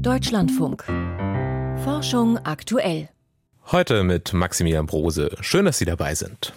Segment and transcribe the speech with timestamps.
[0.00, 0.84] Deutschlandfunk.
[1.84, 3.08] Forschung aktuell.
[3.70, 5.30] Heute mit Maximilian Brose.
[5.40, 6.52] Schön, dass Sie dabei sind.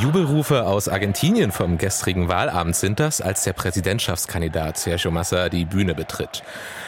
[0.00, 5.94] Jubelrufe aus Argentinien vom gestrigen Wahlabend sind das, als der Präsidentschaftskandidat Sergio Massa die Bühne
[5.94, 6.42] betritt.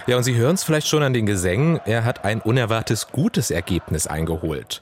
[0.07, 3.51] Ja, und Sie hören es vielleicht schon an den Gesängen, er hat ein unerwartetes gutes
[3.51, 4.81] Ergebnis eingeholt.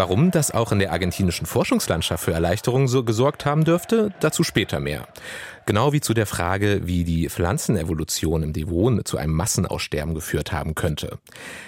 [0.00, 4.80] Warum das auch in der argentinischen Forschungslandschaft für Erleichterung so gesorgt haben dürfte, dazu später
[4.80, 5.06] mehr.
[5.66, 10.74] Genau wie zu der Frage, wie die Pflanzenevolution im Devon zu einem Massenaussterben geführt haben
[10.74, 11.18] könnte.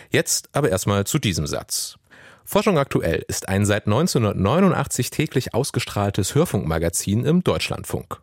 [0.09, 1.99] Jetzt aber erstmal zu diesem Satz.
[2.47, 8.19] Forschung aktuell ist ein seit 1989 täglich ausgestrahltes Hörfunkmagazin im Deutschlandfunk.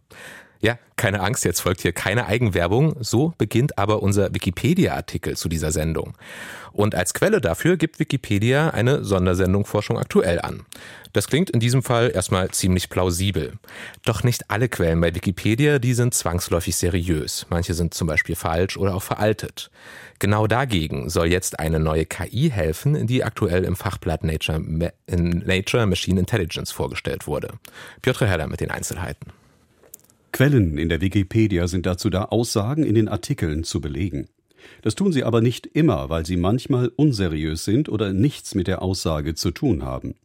[0.61, 2.95] Ja, keine Angst, jetzt folgt hier keine Eigenwerbung.
[2.99, 6.15] So beginnt aber unser Wikipedia-Artikel zu dieser Sendung.
[6.73, 10.65] Und als Quelle dafür gibt Wikipedia eine Sondersendung Forschung aktuell an.
[11.13, 13.53] Das klingt in diesem Fall erstmal ziemlich plausibel.
[14.05, 17.47] Doch nicht alle Quellen bei Wikipedia, die sind zwangsläufig seriös.
[17.49, 19.71] Manche sind zum Beispiel falsch oder auch veraltet.
[20.19, 24.59] Genau dagegen soll jetzt eine neue KI helfen, die aktuell im Fachblatt Nature,
[25.07, 27.53] Nature Machine Intelligence vorgestellt wurde.
[28.01, 29.31] Piotr Heller mit den Einzelheiten.
[30.31, 34.27] Quellen in der Wikipedia sind dazu da, Aussagen in den Artikeln zu belegen.
[34.81, 38.81] Das tun sie aber nicht immer, weil sie manchmal unseriös sind oder nichts mit der
[38.81, 40.15] Aussage zu tun haben.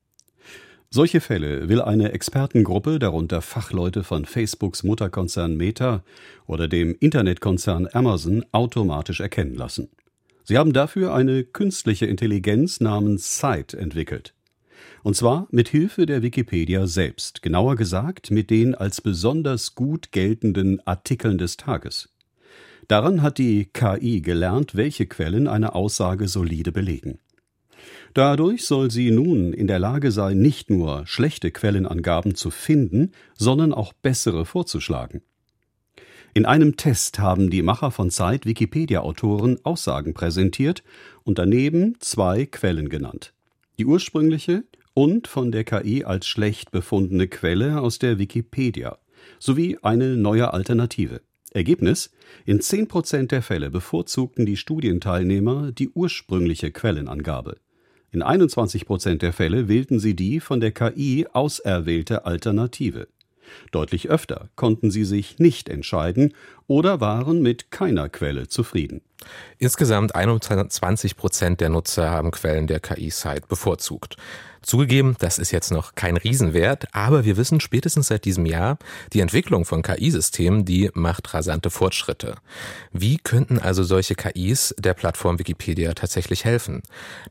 [0.90, 6.04] Solche Fälle will eine Expertengruppe, darunter Fachleute von Facebooks Mutterkonzern Meta
[6.46, 9.88] oder dem Internetkonzern Amazon, automatisch erkennen lassen.
[10.44, 14.34] Sie haben dafür eine künstliche Intelligenz namens Sight entwickelt.
[15.02, 20.80] Und zwar mit Hilfe der Wikipedia selbst, genauer gesagt mit den als besonders gut geltenden
[20.86, 22.08] Artikeln des Tages.
[22.88, 27.18] Daran hat die KI gelernt, welche Quellen eine Aussage solide belegen.
[28.14, 33.74] Dadurch soll sie nun in der Lage sein, nicht nur schlechte Quellenangaben zu finden, sondern
[33.74, 35.22] auch bessere vorzuschlagen.
[36.32, 40.82] In einem Test haben die Macher von Zeit Wikipedia-Autoren Aussagen präsentiert
[41.22, 43.33] und daneben zwei Quellen genannt.
[43.76, 44.62] Die ursprüngliche
[44.94, 48.98] und von der KI als schlecht befundene Quelle aus der Wikipedia
[49.40, 51.22] sowie eine neue Alternative.
[51.50, 52.12] Ergebnis:
[52.44, 57.56] In 10 Prozent der Fälle bevorzugten die Studienteilnehmer die ursprüngliche Quellenangabe.
[58.12, 63.08] In 21 Prozent der Fälle wählten sie die von der KI auserwählte Alternative.
[63.72, 66.32] Deutlich öfter konnten sie sich nicht entscheiden
[66.66, 69.02] oder waren mit keiner Quelle zufrieden.
[69.58, 74.16] Insgesamt 21 Prozent der Nutzer haben Quellen der KI-Site bevorzugt.
[74.64, 78.78] Zugegeben, das ist jetzt noch kein Riesenwert, aber wir wissen spätestens seit diesem Jahr,
[79.12, 82.36] die Entwicklung von KI-Systemen, die macht rasante Fortschritte.
[82.90, 86.82] Wie könnten also solche KIs der Plattform Wikipedia tatsächlich helfen?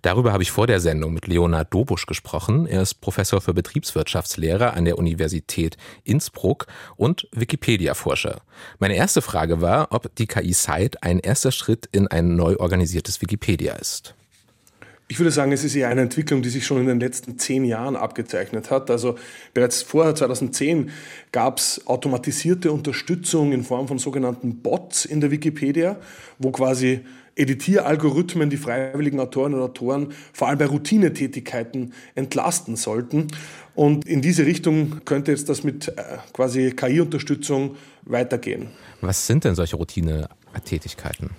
[0.04, 2.68] Darüber habe ich vor der Sendung mit Leonard Dobusch gesprochen.
[2.68, 6.68] Er ist Professor für Betriebswirtschaftslehre an der Universität Innsbruck
[6.98, 8.42] und Wikipedia-Forscher.
[8.78, 13.73] Meine erste Frage war, ob die KI-Site ein erster Schritt in ein neu organisiertes Wikipedia
[13.73, 14.13] ist.
[15.09, 17.66] Ich würde sagen, es ist eher eine Entwicklung, die sich schon in den letzten zehn
[17.66, 18.90] Jahren abgezeichnet hat.
[18.90, 19.16] Also
[19.53, 20.91] bereits vorher, 2010,
[21.31, 25.97] gab es automatisierte Unterstützung in Form von sogenannten Bots in der Wikipedia,
[26.40, 27.02] wo quasi
[27.36, 33.28] Editieralgorithmen die freiwilligen Autorinnen und Autoren vor allem bei Routinetätigkeiten entlasten sollten.
[33.75, 38.70] Und in diese Richtung könnte jetzt das mit äh, quasi KI-Unterstützung weitergehen.
[39.02, 41.31] Was sind denn solche Routinetätigkeiten?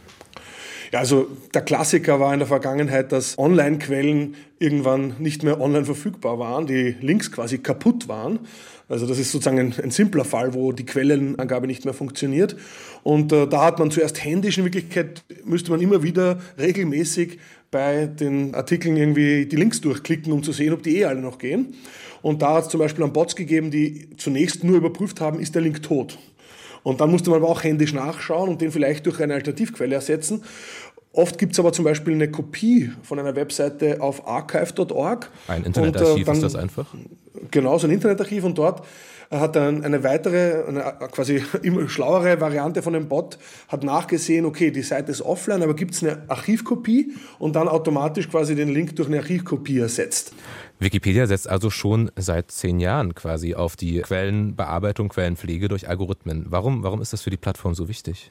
[0.92, 6.38] Ja, also der Klassiker war in der Vergangenheit, dass Online-Quellen irgendwann nicht mehr online verfügbar
[6.38, 8.40] waren, die Links quasi kaputt waren.
[8.88, 12.56] Also das ist sozusagen ein, ein simpler Fall, wo die Quellenangabe nicht mehr funktioniert.
[13.02, 17.38] Und äh, da hat man zuerst händisch, in Wirklichkeit müsste man immer wieder regelmäßig
[17.70, 21.38] bei den Artikeln irgendwie die Links durchklicken, um zu sehen, ob die eh alle noch
[21.38, 21.74] gehen.
[22.22, 25.54] Und da hat es zum Beispiel an Bots gegeben, die zunächst nur überprüft haben, ist
[25.54, 26.18] der Link tot.
[26.84, 30.44] Und dann musste man aber auch händisch nachschauen und den vielleicht durch eine Alternativquelle ersetzen.
[31.12, 35.30] Oft gibt es aber zum Beispiel eine Kopie von einer Webseite auf archive.org.
[35.48, 36.94] Ein Internetarchiv und, äh, dann, ist das einfach?
[37.50, 38.84] Genau, so ein Internetarchiv und dort
[39.30, 43.38] hat dann eine weitere, eine quasi immer schlauere Variante von dem Bot,
[43.68, 48.28] hat nachgesehen, okay, die Seite ist offline, aber gibt es eine Archivkopie und dann automatisch
[48.28, 50.32] quasi den Link durch eine Archivkopie ersetzt.
[50.78, 56.46] Wikipedia setzt also schon seit zehn Jahren quasi auf die Quellenbearbeitung, Quellenpflege durch Algorithmen.
[56.48, 58.30] Warum, warum ist das für die Plattform so wichtig?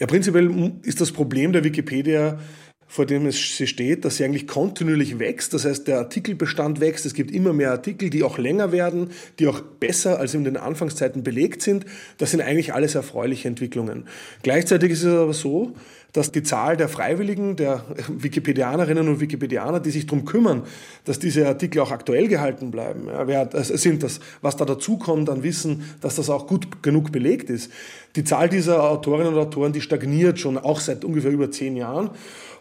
[0.00, 2.38] Ja, prinzipiell ist das Problem der Wikipedia,
[2.86, 5.54] vor dem es sie steht, dass sie eigentlich kontinuierlich wächst.
[5.54, 7.06] Das heißt, der Artikelbestand wächst.
[7.06, 10.56] Es gibt immer mehr Artikel, die auch länger werden, die auch besser als in den
[10.56, 11.86] Anfangszeiten belegt sind.
[12.18, 14.06] Das sind eigentlich alles erfreuliche Entwicklungen.
[14.42, 15.74] Gleichzeitig ist es aber so,
[16.14, 20.62] dass die Zahl der Freiwilligen, der Wikipedianerinnen und Wikipedianer, die sich darum kümmern,
[21.04, 25.28] dass diese Artikel auch aktuell gehalten bleiben, ja, wer das sind das, was da dazukommt
[25.28, 27.72] an Wissen, dass das auch gut genug belegt ist.
[28.14, 32.10] Die Zahl dieser Autorinnen und Autoren, die stagniert schon auch seit ungefähr über zehn Jahren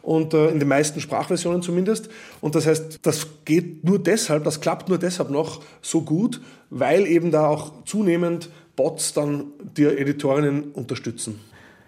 [0.03, 2.09] und äh, in den meisten Sprachversionen zumindest.
[2.41, 7.07] Und das heißt, das geht nur deshalb, das klappt nur deshalb noch so gut, weil
[7.07, 9.45] eben da auch zunehmend Bots dann
[9.77, 11.39] die Editorinnen unterstützen.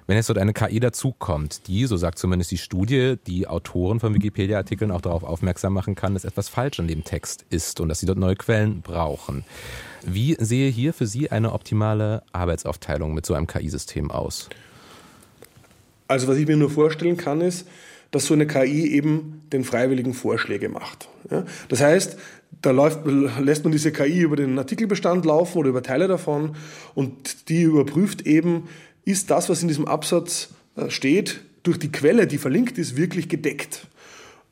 [0.07, 4.13] Wenn jetzt dort eine KI dazukommt, die, so sagt zumindest die Studie, die Autoren von
[4.13, 7.99] Wikipedia-Artikeln auch darauf aufmerksam machen kann, dass etwas falsch an dem Text ist und dass
[7.99, 9.43] sie dort neue Quellen brauchen.
[10.05, 14.47] Wie sehe hier für Sie eine optimale Arbeitsaufteilung mit so einem KI-System aus?
[16.07, 17.67] Also was ich mir nur vorstellen kann, ist,
[18.11, 21.09] dass so eine KI eben den Freiwilligen Vorschläge macht.
[21.29, 21.45] Ja?
[21.69, 22.17] Das heißt,
[22.61, 22.99] da läuft,
[23.39, 26.55] lässt man diese KI über den Artikelbestand laufen oder über Teile davon
[26.93, 28.67] und die überprüft eben,
[29.03, 33.29] ist das, was in diesem Absatz äh, steht, durch die Quelle, die verlinkt ist, wirklich
[33.29, 33.87] gedeckt.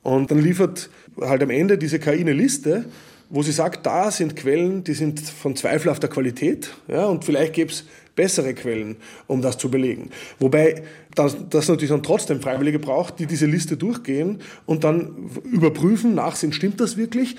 [0.02, 0.90] Und dann liefert
[1.20, 2.86] halt am Ende diese KI eine Liste,
[3.30, 7.72] wo sie sagt, da sind Quellen, die sind von zweifelhafter Qualität ja, und vielleicht gäbe
[7.72, 7.86] es
[8.16, 8.98] bessere Quellen,
[9.28, 10.12] um das zu belegen.
[10.40, 10.84] Wobei
[11.16, 16.54] das, das natürlich dann trotzdem Freiwillige braucht, die diese Liste durchgehen und dann überprüfen, nachsehen,
[16.54, 17.36] stimmt das wirklich?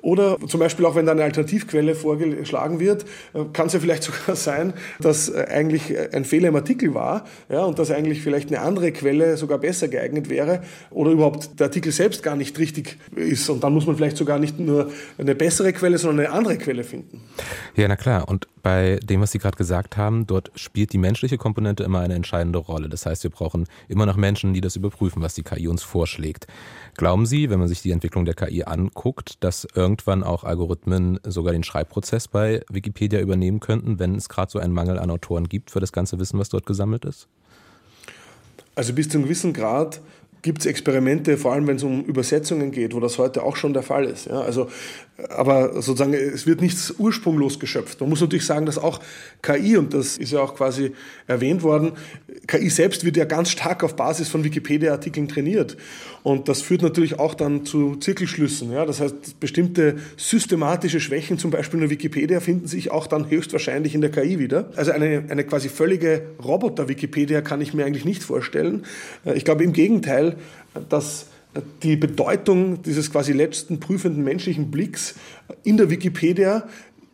[0.00, 3.04] Oder zum Beispiel auch, wenn da eine Alternativquelle vorgeschlagen wird,
[3.34, 7.24] äh, kann es ja vielleicht sogar sein, dass äh, eigentlich ein Fehler im Artikel war
[7.48, 11.66] ja, und dass eigentlich vielleicht eine andere Quelle sogar besser geeignet wäre oder überhaupt der
[11.66, 13.48] Artikel selbst gar nicht richtig ist.
[13.50, 16.84] Und dann muss man vielleicht sogar nicht nur eine bessere Quelle, sondern eine andere Quelle
[16.84, 17.20] finden.
[17.74, 18.28] Ja, na klar.
[18.28, 22.14] Und bei dem, was Sie gerade gesagt haben, dort spielt die menschliche Komponente immer eine
[22.14, 22.88] entscheidende Rolle.
[22.88, 26.46] Das heißt, wir brauchen immer noch Menschen, die das überprüfen, was die KI uns vorschlägt.
[26.96, 31.52] Glauben Sie, wenn man sich die Entwicklung der KI anguckt, dass irgendwann auch Algorithmen sogar
[31.52, 35.70] den Schreibprozess bei Wikipedia übernehmen könnten, wenn es gerade so einen Mangel an Autoren gibt
[35.70, 37.28] für das ganze Wissen, was dort gesammelt ist?
[38.74, 40.00] Also bis zu einem gewissen Grad
[40.42, 43.72] gibt es Experimente, vor allem wenn es um Übersetzungen geht, wo das heute auch schon
[43.72, 44.26] der Fall ist.
[44.26, 44.68] Ja, also,
[45.30, 48.00] aber sozusagen, es wird nichts ursprunglos geschöpft.
[48.00, 49.00] Man muss natürlich sagen, dass auch
[49.42, 50.92] KI, und das ist ja auch quasi
[51.26, 51.92] erwähnt worden,
[52.46, 55.76] KI selbst wird ja ganz stark auf Basis von Wikipedia-Artikeln trainiert.
[56.22, 58.70] Und das führt natürlich auch dann zu Zirkelschlüssen.
[58.70, 58.86] Ja?
[58.86, 63.96] Das heißt, bestimmte systematische Schwächen, zum Beispiel in der Wikipedia, finden sich auch dann höchstwahrscheinlich
[63.96, 64.70] in der KI wieder.
[64.76, 68.84] Also eine, eine quasi völlige Roboter-Wikipedia kann ich mir eigentlich nicht vorstellen.
[69.34, 70.36] Ich glaube im Gegenteil,
[70.88, 71.26] dass
[71.82, 75.16] die Bedeutung dieses quasi letzten prüfenden menschlichen Blicks
[75.64, 76.68] in der Wikipedia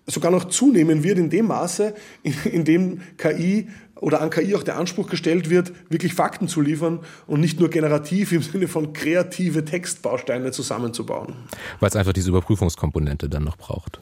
[0.06, 4.62] sogar noch zunehmen wird in dem Maße, in, in dem KI oder an KI auch
[4.62, 8.92] der Anspruch gestellt wird, wirklich Fakten zu liefern und nicht nur generativ im Sinne von
[8.92, 11.32] kreative Textbausteine zusammenzubauen.
[11.80, 13.98] Weil es einfach diese Überprüfungskomponente dann noch braucht.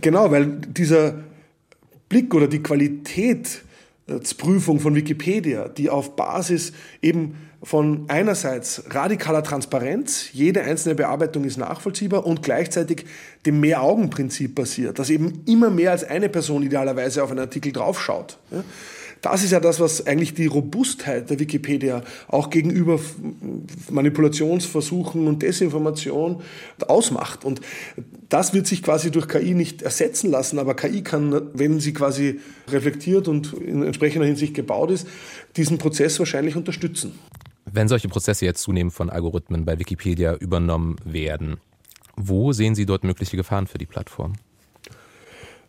[0.00, 1.24] Genau, weil dieser
[2.08, 10.62] Blick oder die Qualitätsprüfung von Wikipedia, die auf Basis eben von einerseits radikaler Transparenz, jede
[10.62, 13.04] einzelne Bearbeitung ist nachvollziehbar und gleichzeitig
[13.44, 18.38] dem Mehr-Augen-Prinzip basiert, dass eben immer mehr als eine Person idealerweise auf einen Artikel draufschaut.
[19.20, 22.98] Das ist ja das, was eigentlich die Robustheit der Wikipedia auch gegenüber
[23.90, 26.42] Manipulationsversuchen und Desinformation
[26.86, 27.44] ausmacht.
[27.44, 27.60] Und
[28.30, 32.40] das wird sich quasi durch KI nicht ersetzen lassen, aber KI kann, wenn sie quasi
[32.68, 35.06] reflektiert und in entsprechender Hinsicht gebaut ist,
[35.56, 37.18] diesen Prozess wahrscheinlich unterstützen.
[37.72, 41.58] Wenn solche Prozesse jetzt zunehmend von Algorithmen bei Wikipedia übernommen werden,
[42.16, 44.32] wo sehen Sie dort mögliche Gefahren für die Plattform?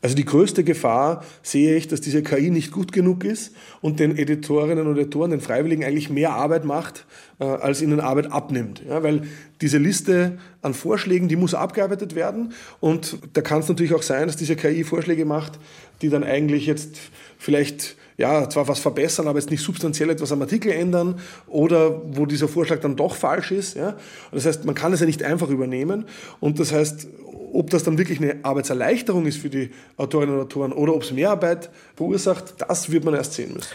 [0.01, 4.17] Also die größte Gefahr sehe ich, dass diese KI nicht gut genug ist und den
[4.17, 7.05] Editorinnen und Editoren, den Freiwilligen eigentlich mehr Arbeit macht,
[7.39, 8.81] äh, als ihnen Arbeit abnimmt.
[8.87, 9.23] Ja, weil
[9.61, 14.25] diese Liste an Vorschlägen, die muss abgearbeitet werden und da kann es natürlich auch sein,
[14.25, 15.59] dass diese KI Vorschläge macht,
[16.01, 16.97] die dann eigentlich jetzt
[17.37, 22.25] vielleicht ja, zwar was verbessern, aber jetzt nicht substanziell etwas am Artikel ändern oder wo
[22.25, 23.75] dieser Vorschlag dann doch falsch ist.
[23.75, 23.97] Ja?
[24.31, 26.05] Das heißt, man kann es ja nicht einfach übernehmen
[26.39, 27.07] und das heißt,
[27.53, 31.11] ob das dann wirklich eine Arbeitserleichterung ist für die Autorinnen und Autoren oder ob es
[31.11, 33.69] Mehrarbeit verursacht, das wird man erst sehen müssen.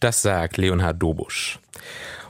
[0.00, 1.58] Das sagt Leonhard Dobusch.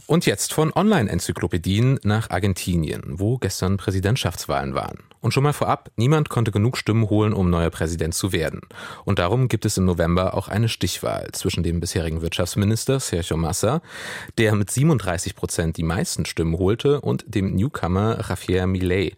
[0.07, 4.99] Und jetzt von Online-Enzyklopädien nach Argentinien, wo gestern Präsidentschaftswahlen waren.
[5.20, 8.62] Und schon mal vorab, niemand konnte genug Stimmen holen, um neuer Präsident zu werden.
[9.04, 13.82] Und darum gibt es im November auch eine Stichwahl zwischen dem bisherigen Wirtschaftsminister Sergio Massa,
[14.38, 19.12] der mit 37 Prozent die meisten Stimmen holte, und dem Newcomer Javier Milei,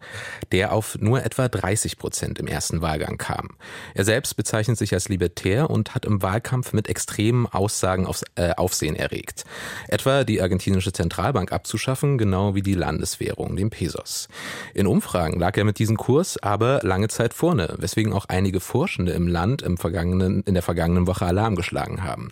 [0.51, 3.51] der auf nur etwa 30 Prozent im ersten Wahlgang kam.
[3.93, 8.51] Er selbst bezeichnet sich als Libertär und hat im Wahlkampf mit extremen Aussagen aufs, äh,
[8.55, 9.45] Aufsehen erregt.
[9.87, 14.27] Etwa die argentinische Zentralbank abzuschaffen, genau wie die Landeswährung, den Pesos.
[14.73, 18.59] In Umfragen lag er mit diesen diesen Kurs aber lange Zeit vorne, weswegen auch einige
[18.59, 22.29] Forschende im Land im vergangenen, in der vergangenen Woche Alarm geschlagen haben.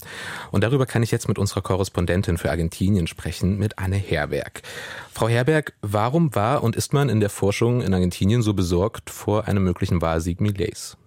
[0.51, 4.61] Und darüber kann ich jetzt mit unserer Korrespondentin für Argentinien sprechen, mit Anne Herberg.
[5.13, 9.47] Frau Herberg, warum war und ist man in der Forschung in Argentinien so besorgt vor
[9.47, 10.97] einem möglichen Wahlsieg Millets?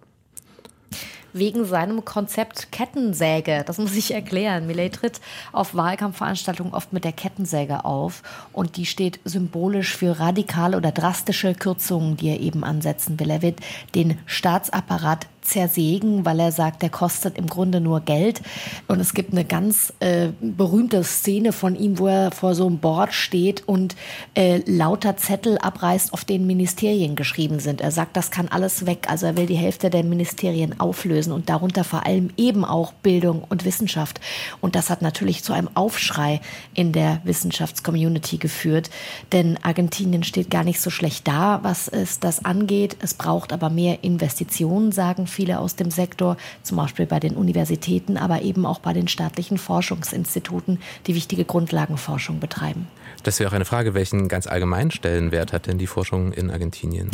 [1.35, 3.63] Wegen seinem Konzept Kettensäge.
[3.67, 4.67] Das muss ich erklären.
[4.67, 8.23] Millet tritt auf Wahlkampfveranstaltungen oft mit der Kettensäge auf
[8.53, 13.29] und die steht symbolisch für radikale oder drastische Kürzungen, die er eben ansetzen will.
[13.29, 13.59] Er wird
[13.93, 18.41] den Staatsapparat zersägen, weil er sagt, der kostet im Grunde nur Geld.
[18.87, 22.79] Und es gibt eine ganz äh, berühmte Szene von ihm, wo er vor so einem
[22.79, 23.95] Board steht und
[24.33, 27.81] äh, lauter Zettel abreißt, auf denen Ministerien geschrieben sind.
[27.81, 29.07] Er sagt, das kann alles weg.
[29.09, 33.43] Also er will die Hälfte der Ministerien auflösen und darunter vor allem eben auch Bildung
[33.47, 34.19] und Wissenschaft.
[34.61, 36.41] Und das hat natürlich zu einem Aufschrei
[36.73, 38.89] in der Wissenschaftscommunity geführt.
[39.31, 42.97] Denn Argentinien steht gar nicht so schlecht da, was es das angeht.
[43.01, 48.17] Es braucht aber mehr Investitionen, sagen viele aus dem Sektor, zum Beispiel bei den Universitäten,
[48.17, 52.87] aber eben auch bei den staatlichen Forschungsinstituten, die wichtige Grundlagenforschung betreiben.
[53.23, 57.11] Das wäre auch eine Frage, welchen ganz allgemeinen Stellenwert hat denn die Forschung in Argentinien?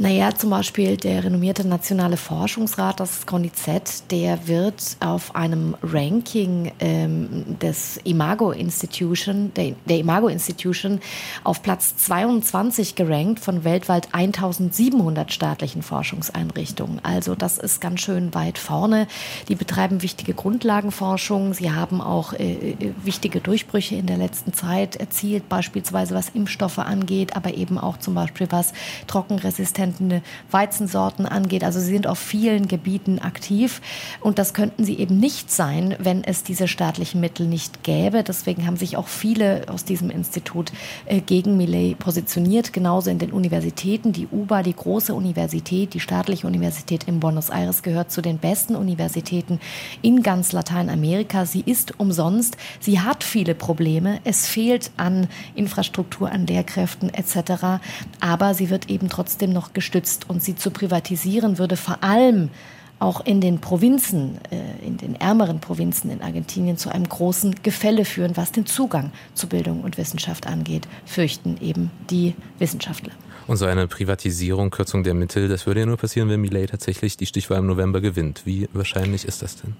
[0.00, 7.58] Naja, zum Beispiel der renommierte Nationale Forschungsrat, das CONICET, der wird auf einem Ranking ähm,
[7.60, 11.00] des Imago Institution, der, der, Imago Institution
[11.42, 17.04] auf Platz 22 gerankt von weltweit 1700 staatlichen Forschungseinrichtungen.
[17.04, 19.08] Also das ist ganz schön weit vorne.
[19.48, 21.54] Die betreiben wichtige Grundlagenforschung.
[21.54, 26.78] Sie haben auch äh, äh wichtige Durchbrüche in der letzten Zeit erzielt, beispielsweise was Impfstoffe
[26.78, 28.72] angeht, aber eben auch zum Beispiel was
[29.08, 31.64] Trockenresistenz angrenzende Weizensorten angeht.
[31.64, 33.80] Also sie sind auf vielen Gebieten aktiv
[34.20, 38.22] und das könnten sie eben nicht sein, wenn es diese staatlichen Mittel nicht gäbe.
[38.22, 40.72] Deswegen haben sich auch viele aus diesem Institut
[41.06, 44.12] äh, gegen Millet positioniert, genauso in den Universitäten.
[44.12, 48.76] Die UBA, die große Universität, die staatliche Universität in Buenos Aires gehört zu den besten
[48.76, 49.60] Universitäten
[50.02, 51.46] in ganz Lateinamerika.
[51.46, 52.56] Sie ist umsonst.
[52.80, 54.20] Sie hat viele Probleme.
[54.24, 57.80] Es fehlt an Infrastruktur, an Lehrkräften etc.
[58.20, 60.28] Aber sie wird eben trotzdem noch gestützt.
[60.28, 62.50] Und sie zu privatisieren würde vor allem
[62.98, 68.04] auch in den Provinzen, äh, in den ärmeren Provinzen in Argentinien zu einem großen Gefälle
[68.04, 73.12] führen, was den Zugang zu Bildung und Wissenschaft angeht, fürchten eben die Wissenschaftler.
[73.46, 77.16] Und so eine Privatisierung, Kürzung der Mittel, das würde ja nur passieren, wenn Millet tatsächlich
[77.16, 78.42] die Stichwahl im November gewinnt.
[78.44, 79.74] Wie wahrscheinlich ist das denn?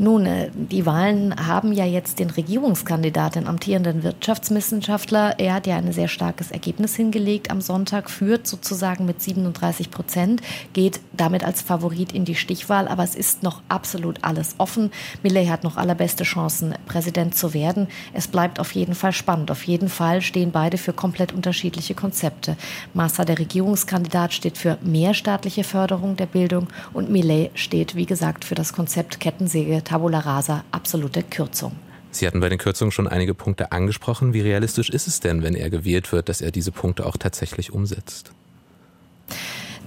[0.00, 5.40] Nun, äh, die Wahlen haben ja jetzt den Regierungskandidaten, amtierenden Wirtschaftswissenschaftler.
[5.40, 10.40] Er hat ja ein sehr starkes Ergebnis hingelegt am Sonntag, führt sozusagen mit 37 Prozent,
[10.72, 12.86] geht damit als Favorit in die Stichwahl.
[12.86, 14.92] Aber es ist noch absolut alles offen.
[15.24, 17.88] Millet hat noch allerbeste Chancen, Präsident zu werden.
[18.12, 19.50] Es bleibt auf jeden Fall spannend.
[19.50, 22.56] Auf jeden Fall stehen beide für komplett unterschiedliche Konzepte.
[22.94, 28.44] Massa, der Regierungskandidat, steht für mehr staatliche Förderung der Bildung und Millet steht, wie gesagt,
[28.44, 31.72] für das Konzept Kettensäge Tabula rasa absolute Kürzung.
[32.10, 34.34] Sie hatten bei den Kürzungen schon einige Punkte angesprochen.
[34.34, 37.72] Wie realistisch ist es denn, wenn er gewählt wird, dass er diese Punkte auch tatsächlich
[37.72, 38.32] umsetzt?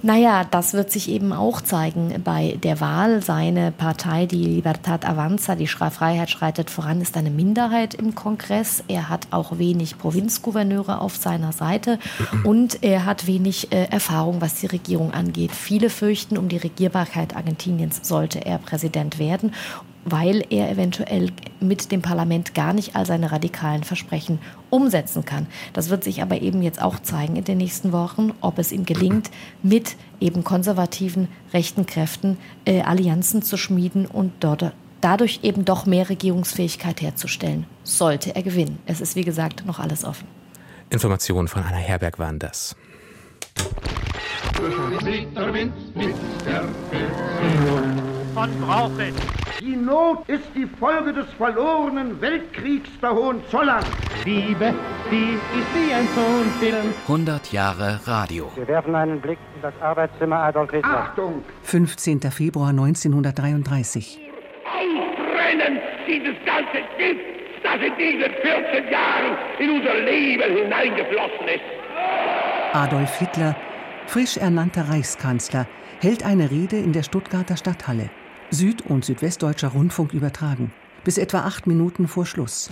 [0.04, 3.22] Naja, das wird sich eben auch zeigen bei der Wahl.
[3.22, 8.82] Seine Partei, die Libertad Avanza, die Freiheit schreitet voran, ist eine Minderheit im Kongress.
[8.88, 12.00] Er hat auch wenig Provinzgouverneure auf seiner Seite
[12.44, 15.52] und er hat wenig äh, Erfahrung, was die Regierung angeht.
[15.52, 19.52] Viele fürchten um die Regierbarkeit Argentiniens, sollte er Präsident werden
[20.04, 21.30] weil er eventuell
[21.60, 24.38] mit dem Parlament gar nicht all seine radikalen Versprechen
[24.70, 25.46] umsetzen kann.
[25.72, 28.84] Das wird sich aber eben jetzt auch zeigen in den nächsten Wochen, ob es ihm
[28.84, 29.30] gelingt,
[29.62, 36.08] mit eben konservativen rechten Kräften äh, Allianzen zu schmieden und dort dadurch eben doch mehr
[36.08, 37.66] Regierungsfähigkeit herzustellen.
[37.84, 38.78] Sollte er gewinnen.
[38.86, 40.26] Es ist wie gesagt noch alles offen.
[40.90, 42.76] Informationen von Anna Herberg waren das.
[48.34, 49.12] Von brauche
[49.60, 53.84] die Not ist die Folge des verlorenen Weltkriegs der Hohenzollern.
[54.24, 54.74] Liebe,
[55.10, 56.94] die ist wie ein Tonfilm.
[57.02, 58.50] 100 Jahre Radio.
[58.56, 61.10] Wir werfen einen Blick in das Arbeitszimmer Adolf Hitler.
[61.10, 61.44] Achtung!
[61.62, 62.22] 15.
[62.32, 64.18] Februar 1933.
[64.64, 67.20] Ausbrennen dieses ganze Gift,
[67.62, 72.72] das in diesen 14 Jahren in unser Leben hineingeflossen ist.
[72.72, 73.54] Adolf Hitler,
[74.06, 75.66] frisch ernannter Reichskanzler,
[76.00, 78.10] hält eine Rede in der Stuttgarter Stadthalle.
[78.52, 80.72] Süd- und Südwestdeutscher Rundfunk übertragen.
[81.04, 82.68] Bis etwa acht Minuten vor Schluss.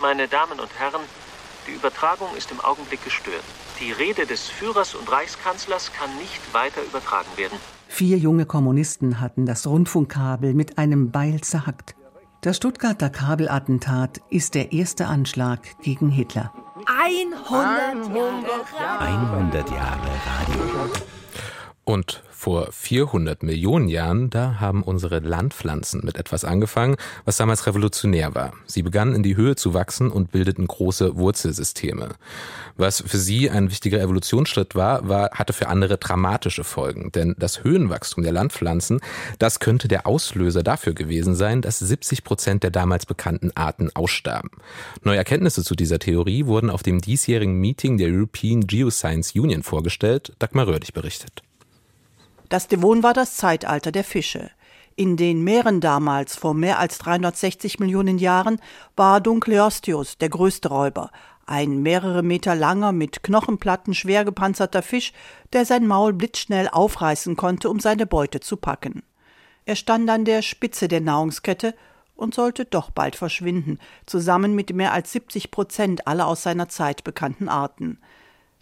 [0.00, 1.02] Meine Damen und Herren,
[1.66, 3.42] die Übertragung ist im Augenblick gestört.
[3.80, 7.58] Die Rede des Führers und Reichskanzlers kann nicht weiter übertragen werden.
[7.88, 11.96] Vier junge Kommunisten hatten das Rundfunkkabel mit einem Beil zerhackt.
[12.40, 16.52] Das Stuttgarter Kabelattentat ist der erste Anschlag gegen Hitler.
[16.86, 20.92] 100 Jahre 100 Jahre Radio.
[21.84, 28.34] Und vor 400 Millionen Jahren, da haben unsere Landpflanzen mit etwas angefangen, was damals revolutionär
[28.34, 28.52] war.
[28.66, 32.10] Sie begannen in die Höhe zu wachsen und bildeten große Wurzelsysteme.
[32.76, 37.10] Was für sie ein wichtiger Evolutionsschritt war, war, hatte für andere dramatische Folgen.
[37.12, 39.00] Denn das Höhenwachstum der Landpflanzen,
[39.38, 44.50] das könnte der Auslöser dafür gewesen sein, dass 70 Prozent der damals bekannten Arten ausstarben.
[45.02, 50.34] Neue Erkenntnisse zu dieser Theorie wurden auf dem diesjährigen Meeting der European Geoscience Union vorgestellt.
[50.40, 51.42] Dagmar Röhrlich berichtet.
[52.48, 54.50] Das Devon war das Zeitalter der Fische.
[54.96, 58.60] In den Meeren damals, vor mehr als 360 Millionen Jahren,
[58.96, 61.10] war Dunkleosteus der größte Räuber,
[61.46, 65.12] ein mehrere Meter langer, mit Knochenplatten schwer gepanzerter Fisch,
[65.52, 69.02] der sein Maul blitzschnell aufreißen konnte, um seine Beute zu packen.
[69.66, 71.74] Er stand an der Spitze der Nahrungskette
[72.16, 77.04] und sollte doch bald verschwinden, zusammen mit mehr als 70 Prozent aller aus seiner Zeit
[77.04, 77.98] bekannten Arten.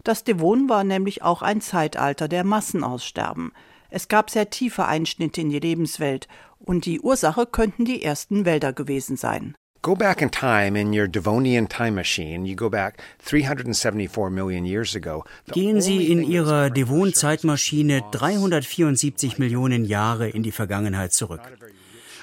[0.03, 3.53] Das Devon war nämlich auch ein Zeitalter der Massenaussterben.
[3.95, 8.73] Es gab sehr tiefe Einschnitte in die Lebenswelt und die Ursache könnten die ersten Wälder
[8.73, 9.53] gewesen sein.
[9.83, 12.47] Go back in time in your Devonian time machine.
[12.47, 12.97] You go back
[13.29, 15.25] 374 million years ago.
[15.51, 21.41] Gehen Sie in Ihrer Devon-Zeitmaschine 374 Millionen Jahre in die Vergangenheit zurück.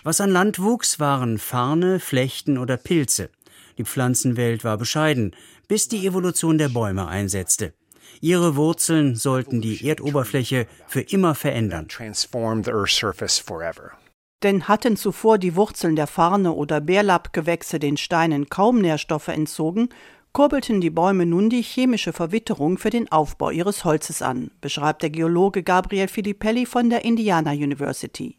[0.03, 3.31] Was an Land wuchs, waren Farne, Flechten oder Pilze.
[3.79, 5.37] Die Pflanzenwelt war bescheiden,
[5.69, 7.75] bis die Evolution der Bäume einsetzte.
[8.21, 11.89] Ihre Wurzeln sollten die Erdoberfläche für immer verändern.
[14.43, 19.89] Denn hatten zuvor die Wurzeln der Farne oder Bärlappgewächse den Steinen kaum Nährstoffe entzogen,
[20.33, 25.11] kurbelten die Bäume nun die chemische Verwitterung für den Aufbau ihres Holzes an, beschreibt der
[25.11, 28.37] Geologe Gabriel Filippelli von der Indiana University.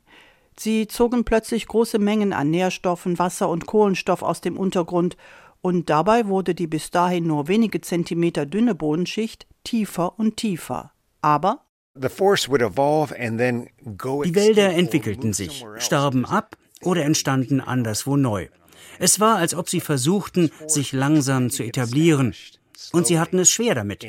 [0.57, 5.17] Sie zogen plötzlich große Mengen an Nährstoffen, Wasser und Kohlenstoff aus dem Untergrund
[5.61, 10.91] und dabei wurde die bis dahin nur wenige Zentimeter dünne Bodenschicht tiefer und tiefer.
[11.21, 12.09] Aber die
[14.35, 18.47] Wälder entwickelten sich, starben ab oder entstanden anderswo neu.
[18.97, 22.33] Es war, als ob sie versuchten, sich langsam zu etablieren.
[22.91, 24.05] Und sie hatten es schwer damit.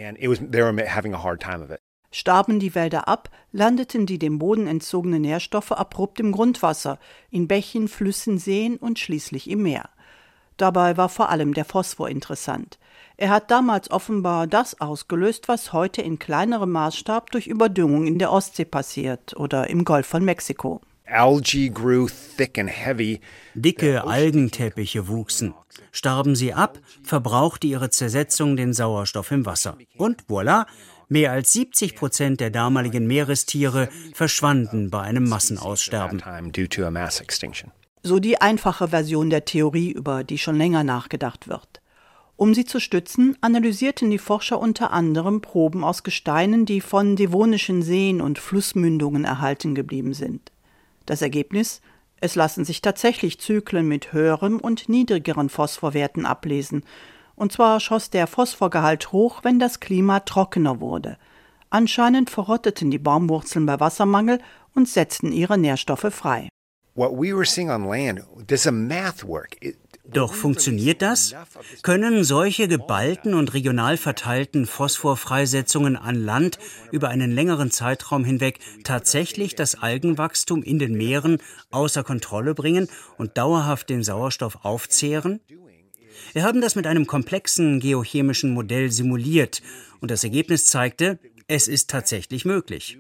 [2.14, 6.98] Starben die Wälder ab, landeten die dem Boden entzogenen Nährstoffe abrupt im Grundwasser,
[7.30, 9.88] in Bächen, Flüssen, Seen und schließlich im Meer.
[10.56, 12.78] Dabei war vor allem der Phosphor interessant.
[13.16, 18.32] Er hat damals offenbar das ausgelöst, was heute in kleinerem Maßstab durch Überdüngung in der
[18.32, 20.80] Ostsee passiert oder im Golf von Mexiko.
[23.54, 25.54] Dicke Algenteppiche wuchsen.
[25.90, 29.76] Starben sie ab, verbrauchte ihre Zersetzung den Sauerstoff im Wasser.
[29.98, 30.64] Und voilà,
[31.08, 36.22] mehr als 70 Prozent der damaligen Meerestiere verschwanden bei einem Massenaussterben
[38.02, 41.80] so die einfache Version der Theorie, über die schon länger nachgedacht wird.
[42.36, 47.82] Um sie zu stützen, analysierten die Forscher unter anderem Proben aus Gesteinen, die von devonischen
[47.82, 50.50] Seen und Flussmündungen erhalten geblieben sind.
[51.06, 51.80] Das Ergebnis?
[52.20, 56.84] Es lassen sich tatsächlich Zyklen mit höherem und niedrigeren Phosphorwerten ablesen.
[57.34, 61.18] Und zwar schoss der Phosphorgehalt hoch, wenn das Klima trockener wurde.
[61.70, 64.40] Anscheinend verrotteten die Baumwurzeln bei Wassermangel
[64.74, 66.48] und setzten ihre Nährstoffe frei.
[70.04, 71.34] Doch funktioniert das?
[71.82, 76.58] Können solche geballten und regional verteilten Phosphorfreisetzungen an Land
[76.90, 81.38] über einen längeren Zeitraum hinweg tatsächlich das Algenwachstum in den Meeren
[81.70, 85.40] außer Kontrolle bringen und dauerhaft den Sauerstoff aufzehren?
[86.34, 89.62] Wir haben das mit einem komplexen geochemischen Modell simuliert
[90.00, 92.98] und das Ergebnis zeigte, es ist tatsächlich möglich.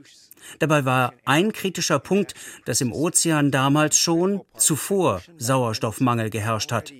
[0.58, 6.92] Dabei war ein kritischer Punkt, dass im Ozean damals schon zuvor Sauerstoffmangel geherrscht hat.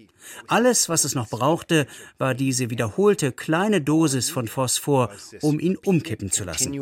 [0.47, 1.87] Alles, was es noch brauchte,
[2.19, 6.73] war diese wiederholte kleine Dosis von Phosphor, um ihn umkippen zu lassen.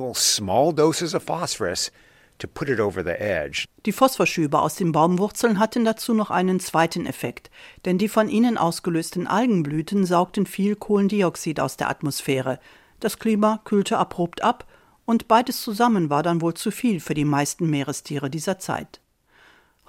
[3.86, 7.50] Die Phosphorschübe aus den Baumwurzeln hatten dazu noch einen zweiten Effekt,
[7.84, 12.58] denn die von ihnen ausgelösten Algenblüten saugten viel Kohlendioxid aus der Atmosphäre.
[12.98, 14.66] Das Klima kühlte abrupt ab
[15.10, 19.00] und beides zusammen war dann wohl zu viel für die meisten Meerestiere dieser Zeit.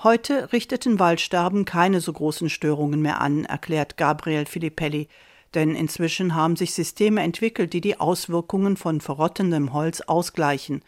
[0.01, 5.09] Heute richteten Waldsterben keine so großen Störungen mehr an, erklärt Gabriel Filippelli,
[5.53, 10.81] denn inzwischen haben sich Systeme entwickelt, die die Auswirkungen von verrottendem Holz ausgleichen.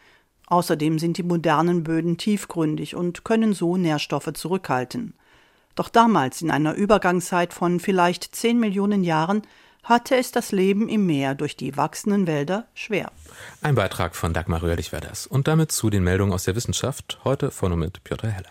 [0.48, 5.14] Außerdem sind die modernen Böden tiefgründig und können so Nährstoffe zurückhalten.
[5.76, 9.44] Doch damals, in einer Übergangszeit von vielleicht zehn Millionen Jahren,
[9.84, 13.12] hatte es das Leben im Meer durch die wachsenden Wälder schwer.
[13.62, 15.28] Ein Beitrag von Dagmar Röhrlich war das.
[15.28, 17.20] Und damit zu den Meldungen aus der Wissenschaft.
[17.24, 18.50] Heute von und mit Piotr Heller.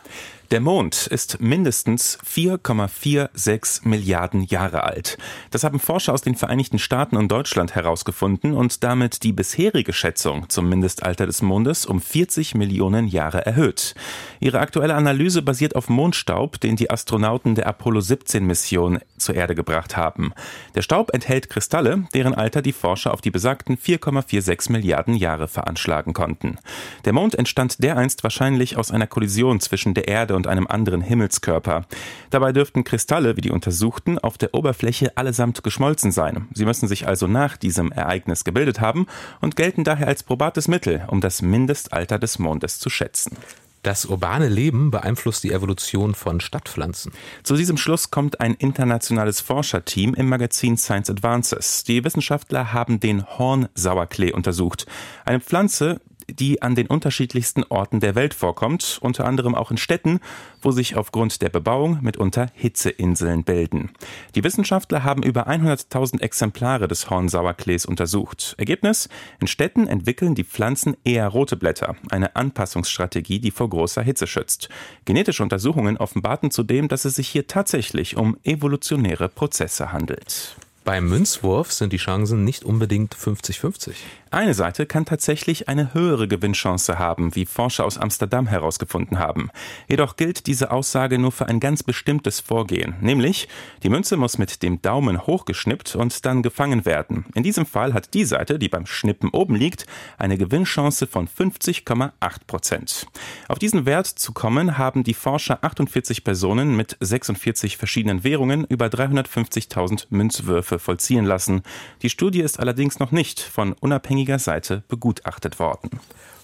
[0.53, 5.17] Der Mond ist mindestens 4,46 Milliarden Jahre alt.
[5.51, 10.51] Das haben Forscher aus den Vereinigten Staaten und Deutschland herausgefunden und damit die bisherige Schätzung
[10.51, 13.95] zum Mindestalter des Mondes um 40 Millionen Jahre erhöht.
[14.41, 19.55] Ihre aktuelle Analyse basiert auf Mondstaub, den die Astronauten der Apollo 17 Mission zur Erde
[19.55, 20.35] gebracht haben.
[20.75, 26.15] Der Staub enthält Kristalle, deren Alter die Forscher auf die besagten 4,46 Milliarden Jahre veranschlagen
[26.15, 26.59] konnten.
[27.05, 31.87] Der Mond entstand dereinst wahrscheinlich aus einer Kollision zwischen der Erde und einem anderen Himmelskörper.
[32.31, 36.49] Dabei dürften Kristalle, wie die Untersuchten, auf der Oberfläche allesamt geschmolzen sein.
[36.55, 39.07] Sie müssen sich also nach diesem Ereignis gebildet haben
[39.41, 43.37] und gelten daher als probates Mittel, um das Mindestalter des Mondes zu schätzen.
[43.83, 47.13] Das urbane Leben beeinflusst die Evolution von Stadtpflanzen.
[47.43, 51.83] Zu diesem Schluss kommt ein internationales Forscherteam im Magazin Science Advances.
[51.83, 54.87] Die Wissenschaftler haben den Hornsauerklee untersucht.
[55.25, 56.01] Eine Pflanze,
[56.39, 60.21] die an den unterschiedlichsten Orten der Welt vorkommt, unter anderem auch in Städten,
[60.61, 63.91] wo sich aufgrund der Bebauung mitunter Hitzeinseln bilden.
[64.35, 68.55] Die Wissenschaftler haben über 100.000 Exemplare des Hornsauerklees untersucht.
[68.59, 69.09] Ergebnis?
[69.41, 74.69] In Städten entwickeln die Pflanzen eher rote Blätter, eine Anpassungsstrategie, die vor großer Hitze schützt.
[75.05, 80.57] Genetische Untersuchungen offenbarten zudem, dass es sich hier tatsächlich um evolutionäre Prozesse handelt.
[80.85, 83.93] Beim Münzwurf sind die Chancen nicht unbedingt 50-50.
[84.33, 89.51] Eine Seite kann tatsächlich eine höhere Gewinnchance haben, wie Forscher aus Amsterdam herausgefunden haben.
[89.89, 93.47] Jedoch gilt diese Aussage nur für ein ganz bestimmtes Vorgehen, nämlich
[93.85, 97.27] die Münze muss mit dem Daumen hochgeschnippt und dann gefangen werden.
[97.37, 99.87] In diesem Fall hat die Seite, die beim Schnippen oben liegt,
[100.19, 102.11] eine Gewinnchance von 50,8
[102.49, 103.07] Prozent.
[103.47, 108.87] Auf diesen Wert zu kommen, haben die Forscher 48 Personen mit 46 verschiedenen Währungen über
[108.87, 111.63] 350.000 Münzwürfe vollziehen lassen.
[112.03, 115.91] Die Studie ist allerdings noch nicht von unabhängiger Seite begutachtet worden.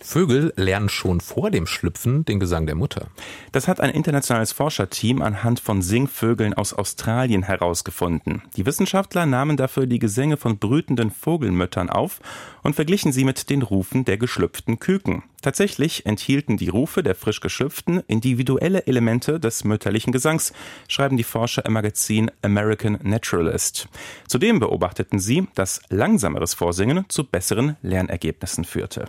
[0.08, 3.08] Vögel lernen schon vor dem Schlüpfen den Gesang der Mutter.
[3.52, 8.40] Das hat ein internationales Forscherteam anhand von Singvögeln aus Australien herausgefunden.
[8.56, 12.20] Die Wissenschaftler nahmen dafür die Gesänge von brütenden Vogelmüttern auf
[12.62, 15.24] und verglichen sie mit den Rufen der geschlüpften Küken.
[15.42, 20.54] Tatsächlich enthielten die Rufe der frisch geschlüpften individuelle Elemente des mütterlichen Gesangs,
[20.88, 23.88] schreiben die Forscher im Magazin American Naturalist.
[24.26, 29.06] Zudem beobachteten sie, dass langsameres Vorsingen zu besseren Lernergebnissen führte.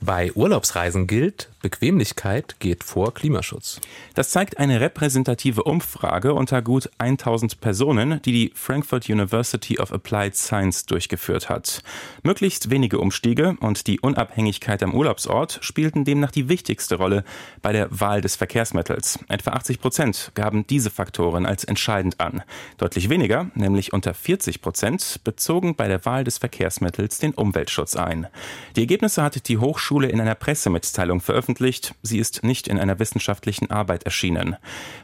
[0.00, 3.80] Bei Urlaubsreisen gilt, Bequemlichkeit geht vor Klimaschutz.
[4.14, 10.36] Das zeigt eine repräsentative Umfrage unter gut 1000 Personen, die die Frankfurt University of Applied
[10.36, 11.82] Science durchgeführt hat.
[12.22, 17.24] Möglichst wenige Umstiege und die Unabhängigkeit am Urlaubsort spielten demnach die wichtigste Rolle
[17.60, 19.18] bei der Wahl des Verkehrsmittels.
[19.28, 22.42] Etwa 80 Prozent gaben diese Faktoren als entscheidend an.
[22.76, 28.28] Deutlich weniger, nämlich unter 40 Prozent, bezogen bei der Wahl des Verkehrsmittels den Umweltschutz ein.
[28.76, 31.94] Die Ergebnisse hat die Hochschule Hochschule in einer Pressemitteilung veröffentlicht.
[32.02, 34.56] Sie ist nicht in einer wissenschaftlichen Arbeit erschienen.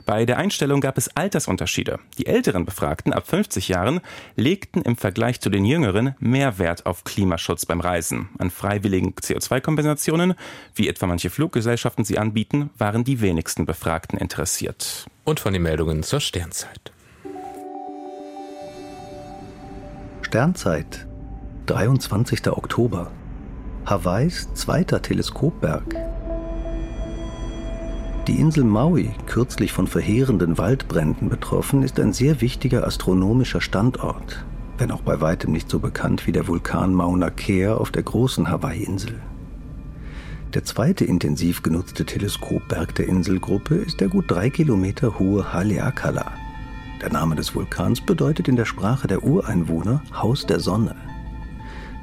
[0.05, 2.01] Bei der Einstellung gab es Altersunterschiede.
[2.19, 4.01] Die älteren Befragten ab 50 Jahren
[4.37, 8.29] legten im Vergleich zu den jüngeren mehr Wert auf Klimaschutz beim Reisen.
[8.37, 10.35] An freiwilligen CO2-Kompensationen,
[10.75, 15.07] wie etwa manche Fluggesellschaften sie anbieten, waren die wenigsten Befragten interessiert.
[15.25, 16.93] Und von den Meldungen zur Sternzeit.
[20.21, 21.07] Sternzeit,
[21.67, 22.49] 23.
[22.49, 23.11] Oktober.
[23.87, 25.85] Hawaiis zweiter Teleskopberg.
[28.27, 34.43] Die Insel Maui, kürzlich von verheerenden Waldbränden betroffen, ist ein sehr wichtiger astronomischer Standort,
[34.79, 38.49] wenn auch bei weitem nicht so bekannt wie der Vulkan Mauna Kea auf der großen
[38.49, 39.21] Hawaii-Insel.
[40.55, 46.33] Der zweite intensiv genutzte Teleskopberg der Inselgruppe ist der gut drei Kilometer hohe Haleakala.
[47.03, 50.97] Der Name des Vulkans bedeutet in der Sprache der Ureinwohner Haus der Sonne.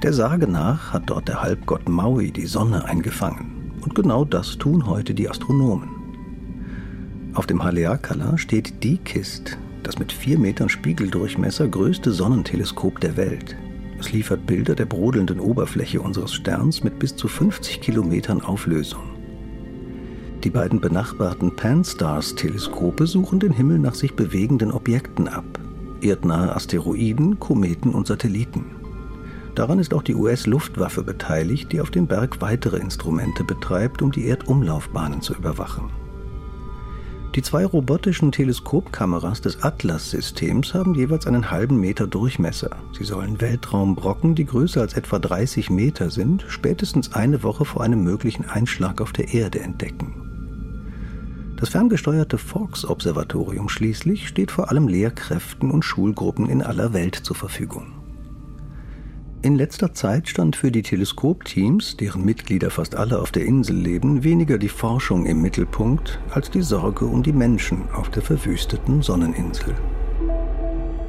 [0.03, 3.71] Der Sage nach hat dort der Halbgott Maui die Sonne eingefangen.
[3.81, 5.89] Und genau das tun heute die Astronomen.
[7.35, 13.55] Auf dem Haleakala steht die Kist, das mit vier Metern Spiegeldurchmesser größte Sonnenteleskop der Welt.
[13.99, 19.03] Es liefert Bilder der brodelnden Oberfläche unseres Sterns mit bis zu 50 Kilometern Auflösung.
[20.43, 25.59] Die beiden benachbarten Pan-STARRS-Teleskope suchen den Himmel nach sich bewegenden Objekten ab.
[26.01, 28.80] Erdnahe Asteroiden, Kometen und Satelliten.
[29.55, 34.27] Daran ist auch die US-Luftwaffe beteiligt, die auf dem Berg weitere Instrumente betreibt, um die
[34.27, 35.89] Erdumlaufbahnen zu überwachen.
[37.35, 42.71] Die zwei robotischen Teleskopkameras des Atlas-Systems haben jeweils einen halben Meter Durchmesser.
[42.91, 48.03] Sie sollen Weltraumbrocken, die größer als etwa 30 Meter sind, spätestens eine Woche vor einem
[48.03, 50.13] möglichen Einschlag auf der Erde entdecken.
[51.55, 58.00] Das ferngesteuerte Fox-Observatorium schließlich steht vor allem Lehrkräften und Schulgruppen in aller Welt zur Verfügung.
[59.43, 64.23] In letzter Zeit stand für die Teleskopteams, deren Mitglieder fast alle auf der Insel leben,
[64.23, 69.73] weniger die Forschung im Mittelpunkt als die Sorge um die Menschen auf der verwüsteten Sonneninsel.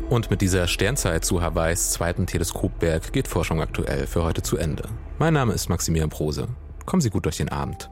[0.09, 4.85] Und mit dieser Sternzeit zu Hawaiis zweiten Teleskopberg geht Forschung aktuell für heute zu Ende.
[5.19, 6.49] Mein Name ist Maximilian Prose.
[6.87, 7.91] Kommen Sie gut durch den Abend.